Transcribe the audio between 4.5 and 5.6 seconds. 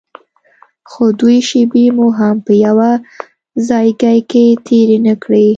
تېرې نه کړې.